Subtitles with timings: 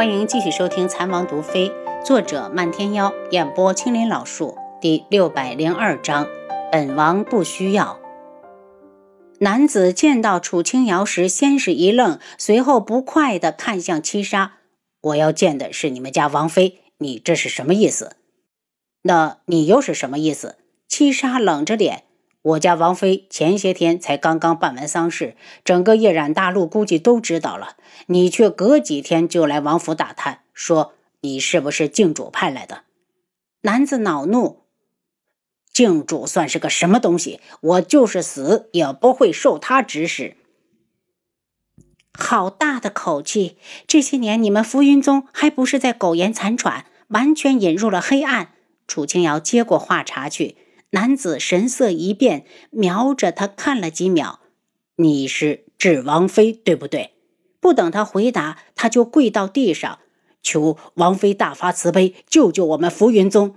[0.00, 1.68] 欢迎继续收听《残王毒妃》，
[2.02, 6.26] 作者漫天妖，演播青林老树，第六百零二章。
[6.72, 8.00] 本王不需要。
[9.40, 14.54] 男子见到楚清瑶时，先是一愣，随后不快地看向七杀
[15.02, 18.16] ：“我要见的是你们家王妃，你这是什么意思？
[19.02, 20.56] 那你又是什么意思？”
[20.88, 22.04] 七杀冷着脸。
[22.42, 27.76] 我家王妃前些天才刚刚办完丧事，整个夜染大陆估计都知道了。
[28.06, 32.84] 你却隔几天就来王府打探，说你是不是靖主派来的？
[33.60, 34.62] 男子恼怒：
[35.70, 37.40] 靖主算是个什么东西？
[37.60, 40.38] 我就是死也不会受他指使。
[42.18, 43.58] 好大的口气！
[43.86, 48.54] 这些年你们浮云宗还不是在苟延残喘，完全引入了黑暗。
[48.86, 50.56] 楚清瑶接过话茬去。
[50.92, 54.40] 男子神色一变，瞄着他看了几秒。
[54.96, 57.12] 你是智王妃，对不对？
[57.60, 60.00] 不等他回答，他就跪到地上，
[60.42, 63.54] 求王妃大发慈悲，救救我们浮云宗。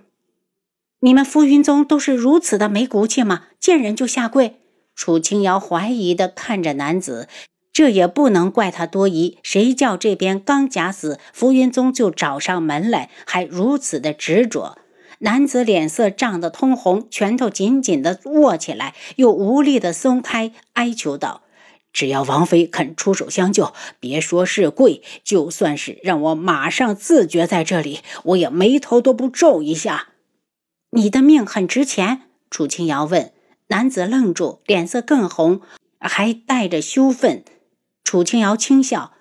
[0.99, 3.47] 你们浮云宗都是如此的没骨气吗？
[3.59, 4.59] 见人就下跪？
[4.95, 7.27] 楚清瑶怀疑的看着男子，
[7.73, 9.39] 这也不能怪他多疑。
[9.41, 14.77] 谁叫这边刚假死，浮云宗就找上门来，还如此的执着。
[15.23, 21.43] 男子脸色涨得通红，拳头紧紧地握起来，又无力地松开，哀求道
[21.93, 30.09] ：“只要王妃肯出手相救，别说是跪，就算是让我马上自绝在这里，我也眉头都不皱一下。”
[30.91, 32.23] 你的命很值钱？
[32.51, 33.31] 楚清瑶问。
[33.67, 35.61] 男子愣住，脸色更红，
[35.99, 37.45] 还带着羞愤。
[38.03, 39.13] 楚清瑶轻笑：“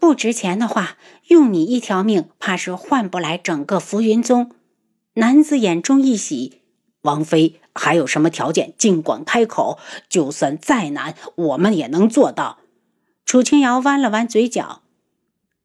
[0.00, 0.96] 不值钱的话，
[1.28, 4.50] 用你一条命，怕是换不来整个浮云宗。”
[5.16, 6.60] 男子眼中一喜，
[7.02, 12.58] 王妃还有什么条件，尽管开口，就算再难，我们也能做到。
[13.24, 14.82] 楚清瑶弯了弯嘴角，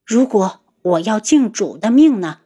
[0.05, 2.41] 如果我要靖主的命呢？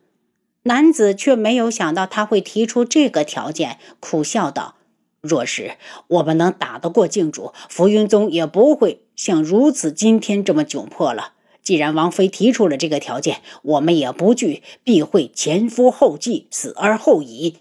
[0.63, 4.75] 男子却没有想到他会提出这个条件，苦笑道
[5.19, 5.75] ：“若是
[6.07, 11.32] 我们能打得过靖主，浮云宗也不会像如此今天这么窘迫了。”
[11.63, 17.59] 既然王妃提出了这个条件，我们也不惧，必会前赴后继，死而后已。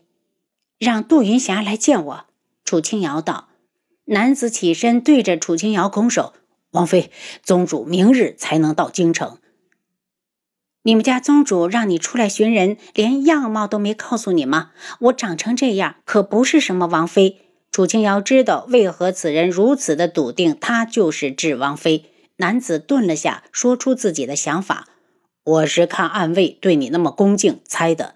[0.79, 2.25] 让杜云霞来见我。
[2.65, 3.49] 楚清瑶道。
[4.07, 6.33] 男子起身对着楚清瑶拱手
[6.73, 7.13] ：“王妃，
[7.45, 9.39] 宗主明日才能到京城。
[10.83, 14.73] 你们家宗主让你出来寻人，连样貌都没告诉你吗？
[15.03, 17.39] 我长成这样，可不是什么王妃。”
[17.71, 22.12] 楚清瑶知道为何此人如此的笃定，她就是智王妃。
[22.37, 24.89] 男子顿了下，说出自己的想法
[25.45, 28.15] ：“我是看暗卫对你那么恭敬，猜的。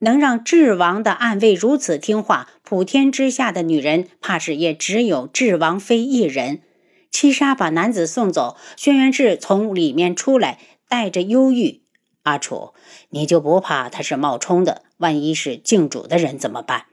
[0.00, 6.62] 能让智王的暗卫如此听话，普天之下的女人，怕是也只有智王妃一人。”
[7.10, 10.58] 七杀把男子送走，轩辕志从里面出来，
[10.88, 11.82] 带着忧郁
[12.24, 12.74] ：“阿楚，
[13.10, 14.82] 你就不怕他是冒充的？
[14.98, 16.84] 万一是靖主的人怎么办？”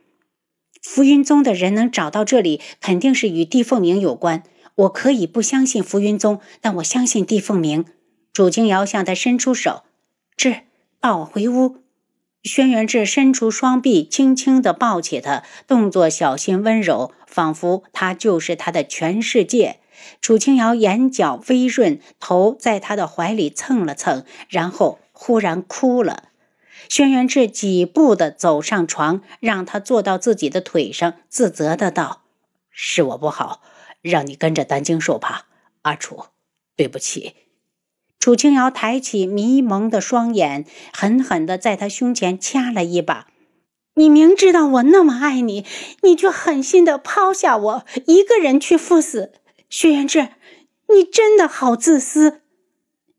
[0.81, 4.43] 浮云宗的人能找到这里，肯定是与帝凤鸣有关。
[4.75, 7.85] 我可以不相信浮云宗，但我相信帝凤鸣。
[8.33, 9.83] 楚清瑶向他伸出手，
[10.35, 10.63] 志，
[10.99, 11.77] 抱我回屋。
[12.43, 19.79] 轩辕志伸出双臂，轻轻地抱起他，动作小心温柔，仿佛他就是他的全世界。
[20.21, 26.25] 楚清瑶眼角微润，头在他的怀里蹭了蹭，然后忽然哭了。
[26.89, 32.23] 轩辕志几步地走上床，让他坐到自己的腿上，自责的道
[32.69, 33.61] ：“是我不好。”
[34.09, 35.45] 让你跟着担惊受怕，
[35.81, 36.25] 阿楚，
[36.75, 37.33] 对不起。
[38.19, 43.27] 楚清瑶抬起迷蒙的双眼，狠狠地在他胸前掐了一把。
[43.95, 45.65] 你明知道我那么爱你，
[46.01, 49.33] 你却狠心地抛下我一个人去赴死。
[49.69, 50.29] 轩辕志，
[50.89, 52.41] 你真的好自私。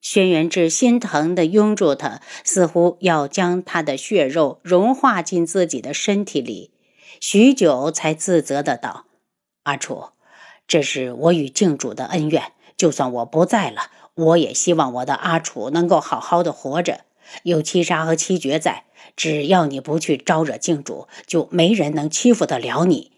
[0.01, 6.71] 轩辕志心疼地拥住他，似乎要将他的血肉融化进自己的身体里，
[7.21, 9.07] 许久才自责的道
[9.65, 10.11] ：“阿楚。”
[10.69, 17.03] 这是我与靖主的恩怨，就算我不在了，我也希望我的阿楚能够好好的活着。
[17.43, 18.85] 有七杀和七绝在，
[19.17, 23.13] 只要你不去招惹靖主，就没人能欺负得了你。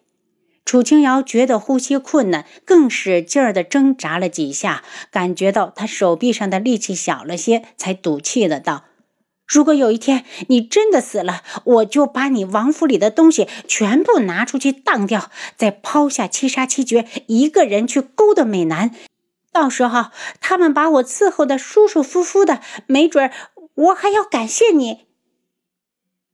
[0.64, 8.84] 楚清瑶觉得呼吸困难，更使劲儿的挣扎了几下，感觉到他手臂上的力气小了些，才赌气的道。
[9.48, 18.94] 如果有一天你真的死了，我就把你王府里的东西全部拿出去当掉，再抛下七杀七绝，一个人去勾搭美男。
[19.50, 20.10] 到时候
[20.40, 23.32] 他们把我伺候的舒舒服服的，没准
[23.74, 25.06] 我还要感谢你。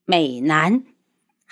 [0.05, 0.82] 美男，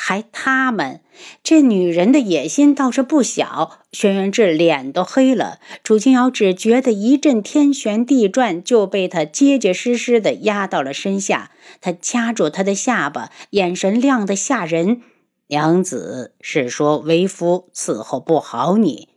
[0.05, 1.01] 还他们，
[1.45, 3.79] 这女人的野心倒是不小。
[3.93, 11.53] 轩辕志脸都黑了，楚清瑶只觉得一阵天旋地转，就被他结结实实的压到了身下。
[11.81, 15.03] 他掐住他的下巴，眼神亮得吓人。
[15.47, 19.11] 娘子是说为夫伺候不好你？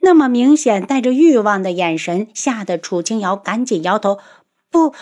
[0.00, 4.18] 那么明显带着欲望的眼神，吓得楚清瑶赶紧摇头
[4.70, 4.92] ：“不。”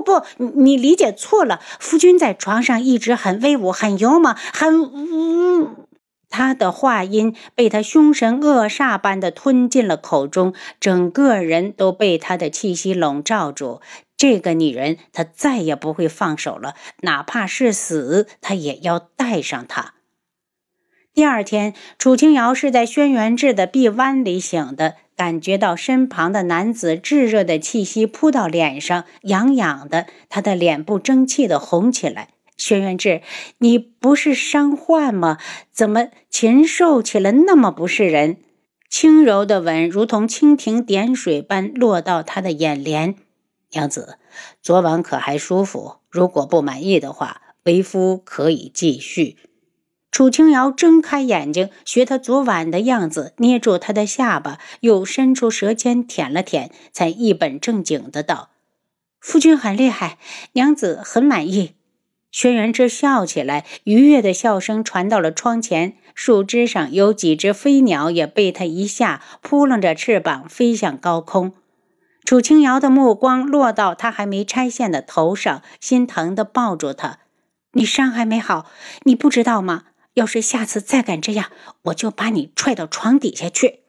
[0.00, 0.24] 不不，
[0.60, 1.60] 你理解错了。
[1.80, 4.82] 夫君在床上一直很威武，很勇猛，很……
[4.94, 5.76] 嗯，
[6.30, 13.80] 他的话音被他凶神恶煞般的吞进了口中，整个人都被他的气息笼罩住。
[14.16, 19.94] 这个女人，他再也不会放手了，哪怕是死，他也要带上她。
[21.14, 24.94] 第二天，楚清瑶是在轩辕志的臂弯里醒的。
[25.14, 32.30] 感觉到身旁的男子炙热的气息扑到脸上，痒痒的，他的脸部争气的红起来。
[32.56, 33.20] 轩辕志，
[33.58, 35.36] 你不是伤患吗？
[35.70, 38.38] 怎么禽兽起了那么不是人？
[38.88, 43.16] 轻柔的吻如同蜻蜓点水般落到他的眼帘。
[43.72, 44.16] 娘子，
[44.62, 45.96] 昨晚可还舒服？
[46.10, 49.36] 如果不满意的话，为夫可以继续。
[50.12, 58.50] 楚清瑶睁开眼睛，学他昨晚的样子，捏住他的下巴，又伸出舌尖舔了舔，才一本正经的道
[59.18, 60.18] ：“夫君很厉害，
[60.52, 61.76] 娘子很满意。”
[62.30, 71.54] 轩辕之笑起来，愉悦的笑声传到了窗前，树枝上有几只飞鸟也被他一下扑棱着翅膀飞向高空。
[72.22, 77.20] 楚清瑶的目光落到他还没拆线的头上，心疼的抱住他
[77.72, 78.66] ：“你伤还没好，
[79.04, 81.50] 你不知道吗？”要是下次再敢这样，
[81.84, 83.80] 我就把你踹到床底下去。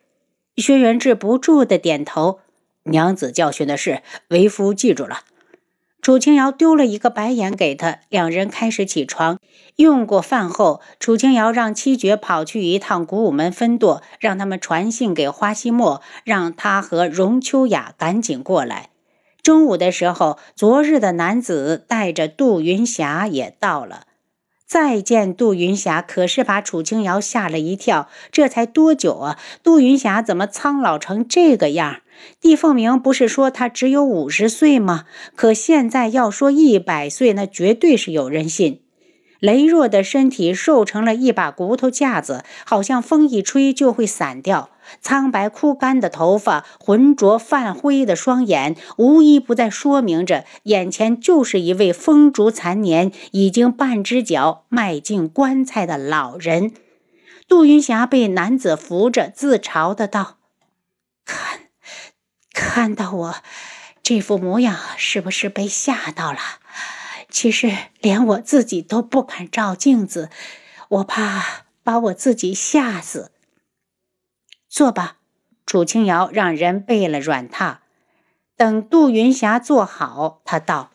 [0.55, 2.39] 轩辕志不住的点头。
[2.83, 5.21] 娘子教训的事，为夫记住了。
[6.01, 9.39] 楚清瑶丢了一个白眼给他，两人开始起床。
[9.77, 18.89] 用过饭后，楚清瑶让七绝跑去一趟古武门分舵，让他们传信给花希墨，让他和荣秋雅赶紧过来。
[19.41, 24.07] 中午的时候，昨日的男子带着杜云霞也到了。
[24.73, 28.09] 再见杜云霞，可是把楚清瑶吓了一跳。
[28.31, 29.37] 这才多久啊？
[29.61, 31.97] 杜云霞怎么苍老成这个样？
[32.41, 35.05] 帝凤鸣不是说她只有五十岁吗？
[35.35, 38.81] 可现在要说一百岁，那绝对是有人信。
[39.41, 44.71] 羸弱的身体瘦成了一把骨头架子，好像风一吹就会散掉。
[45.01, 56.73] 苍白枯干的头发，浑浊泛灰的双眼，无一不在说明着眼前就是一位风烛残年、已经半只脚迈进棺材的老人。
[57.47, 60.37] 杜云霞被男子扶着，自嘲的道
[61.25, 61.59] ：“看，
[62.53, 63.35] 看到我
[64.01, 66.39] 这副模样，是不是被吓到了？”
[67.29, 70.29] 其实连我自己都不敢照镜子，
[70.87, 73.32] 我怕把我自己吓死。
[74.73, 75.17] 坐吧，
[75.67, 77.77] 楚清瑶让人备了软榻。
[78.57, 80.89] 等杜云霞坐好，他道：“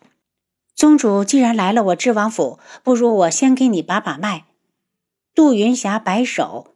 [0.75, 4.47] 宗主既然来了我知王府，不如我先给你把把脉。”
[5.33, 6.75] 杜云霞摆手：“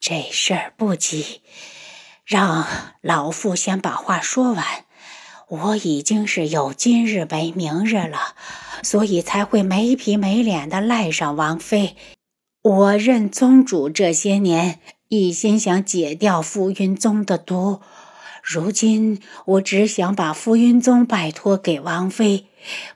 [0.00, 1.42] 这事儿不急，
[2.24, 2.66] 让
[3.02, 4.64] 老夫先把话说完。
[5.48, 8.34] 我已经是有今日没明日了。”
[8.82, 11.94] 所以才会没皮没脸的赖上王妃。
[12.62, 17.80] 我认宗主这些年一心想解掉浮云宗的毒，
[18.42, 22.46] 如今我只想把浮云宗拜托给王妃，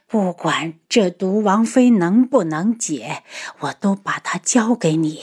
[0.05, 3.23] 不管这毒王妃能不能解，
[3.61, 5.21] 我都把它交给你。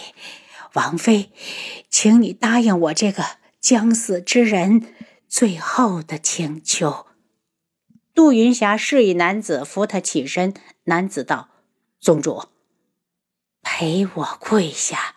[0.74, 1.30] 王妃，
[1.88, 3.24] 请你答应我这个
[3.60, 4.92] 将死之人
[5.28, 7.06] 最后的请求。
[8.12, 10.52] 杜云霞示意男子扶她起身。
[10.84, 11.50] 男子道
[12.00, 12.46] ：“宗主，
[13.62, 15.14] 陪我跪下。”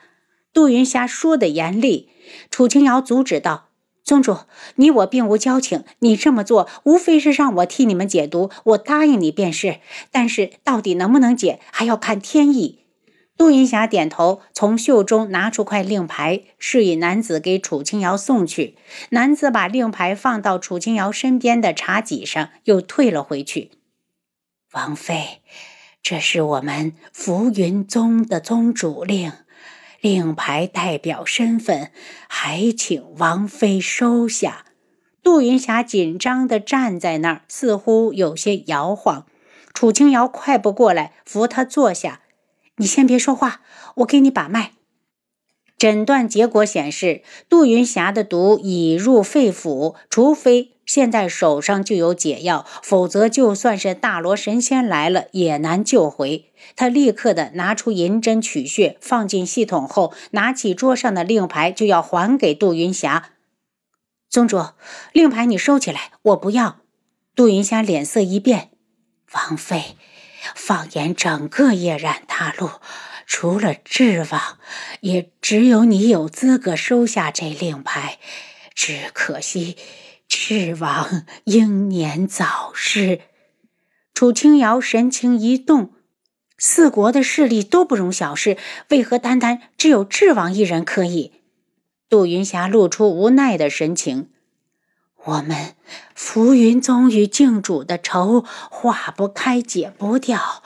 [0.53, 2.09] 杜云霞说的严厉。
[2.49, 3.69] 楚清瑶阻止道
[4.05, 4.37] ：“宗主，
[4.75, 8.49] 你我并无交情，你这么做无非是让我替你们解毒。
[8.65, 9.79] 我答应你便是，
[10.11, 12.79] 但是到底能不能解，还要看天意。”
[13.35, 18.77] 杜云霞点头，从袖中拿出块令牌，示意男子给楚清瑶送去。
[19.09, 23.71] 男子把令牌放到楚清瑶身边的茶几上，又退了回去。
[24.73, 25.41] 王妃，
[26.03, 29.31] 这是我们浮云宗的宗主令，
[30.03, 31.89] 令牌代表身份，
[32.27, 34.65] 还请王妃收下。
[35.23, 39.25] 杜云霞紧张的站在那儿，似乎有些摇晃。
[39.73, 42.19] 楚清瑶快步过来，扶她坐下。
[42.75, 43.61] 你先别说话，
[43.95, 44.73] 我给你把脉。
[45.83, 56.53] 诊断结果显示，杜云霞的毒已入肺腑，除非现在手上就有解药，否则就算是大罗神仙来了也难救回。
[56.77, 63.31] 他立刻的拿出银针取穴，放进系统后，拿起桌上的令牌就要还给杜云霞。
[64.29, 64.67] 宗主，
[65.11, 66.77] 令牌你收起来，我不要。
[67.35, 68.69] 杜云霞脸色一变，
[69.33, 69.97] 王妃，
[70.55, 72.69] 放眼整个夜染大陆，
[73.35, 74.59] 除了智王，
[75.01, 78.19] 也只有你有资格收下这令牌。
[78.75, 79.75] 只可惜。
[80.27, 83.21] 智王英年早逝，
[84.13, 85.93] 楚清瑶神情一动，
[86.59, 88.55] 四国的势力都不容小视，
[88.89, 91.31] 为何单单只有智王一人可以？
[92.07, 94.29] 杜云霞露出无奈的神情。
[95.25, 95.73] 我们
[96.13, 100.61] 浮云宗与靖主的仇化不开，解不掉，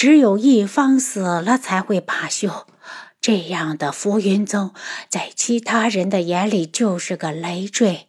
[0.00, 2.66] 只有一方死了才会罢休。
[3.20, 4.72] 这样的浮云宗，
[5.10, 8.08] 在其他人的眼里就是个累赘。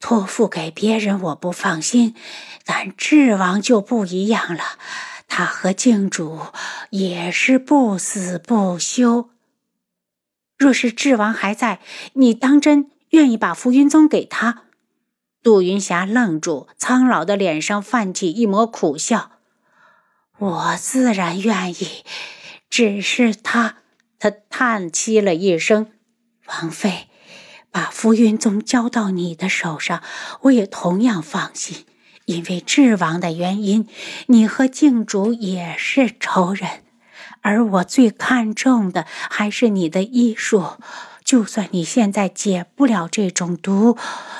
[0.00, 2.14] 托付给别人我不放心，
[2.64, 4.78] 但智王就不一样了。
[5.26, 6.40] 他和靖主
[6.88, 9.28] 也是不死不休。
[10.56, 11.80] 若是智王还在，
[12.14, 14.62] 你当真愿意把浮云宗给他？
[15.42, 19.32] 杜云霞愣住，苍老的脸上泛起一抹苦笑。
[20.38, 22.04] 我自然愿意，
[22.70, 23.76] 只是他……
[24.20, 25.92] 他叹息了一声，
[26.46, 27.08] 王妃。
[27.70, 30.02] 把浮云宗交到你的手上，
[30.42, 31.84] 我也同样放心。
[32.24, 33.86] 因为智王的原因，
[34.26, 36.82] 你和靖主也是仇人，
[37.42, 40.78] 而我最看重的还是你的医术。
[41.22, 43.96] 就算你现在解不了这种毒，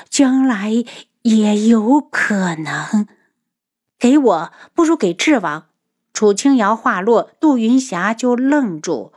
[0.09, 0.71] 将来
[1.21, 3.07] 也有可能。
[3.97, 5.68] 给我不如给智王。
[6.19, 9.13] 楚清瑶话落，杜云霞就愣住。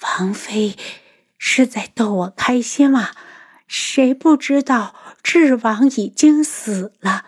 [0.00, 0.74] 王妃。
[1.36, 3.10] 是在逗我开心吗？
[3.68, 7.26] 谁不知道智王已经死了？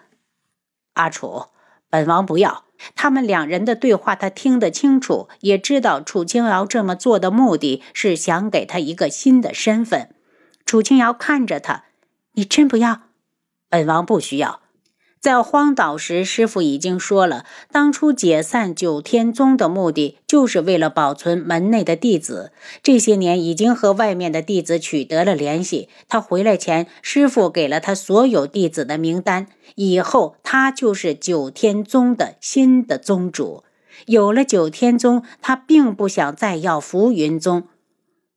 [0.95, 1.49] 阿楚，
[1.91, 2.65] 本王不要。
[2.95, 10.15] 他们两人的对话，他听得清楚，也知道楚清瑶这么做的目的是想给他一个新的身份。
[10.65, 11.85] 楚清瑶看着他，
[12.33, 13.03] 你真不要？
[13.69, 14.62] 本王不需要。
[15.23, 22.51] 在荒岛时，师傅已经说了，当初解散九天宗的目的就是为了保存门内的弟子。
[22.83, 25.89] 这些年已经和外面的弟子取得了联系。
[26.09, 33.63] 他回来前，师傅给了他所有弟子的名单，以后他就是九天宗的新的宗主。
[34.07, 37.69] 有了九天宗，他并不想再要浮云宗。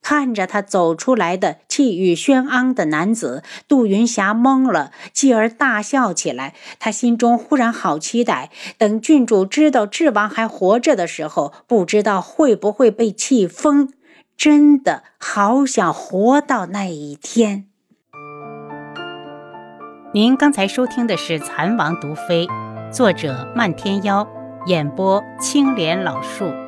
[0.08, 6.54] 看着他走出来的气宇轩昂的男子，杜云霞懵了，继而大笑起来。
[6.78, 13.92] 他心中忽然好期待，等郡主知道智王还活着的时候，不知道会不会被气疯。
[14.38, 17.66] 真的好想活到那一天。
[20.14, 22.46] 您刚才收听的是《蚕王毒妃》，
[22.92, 24.28] 作者漫天妖，
[24.68, 26.65] 演播青莲老树。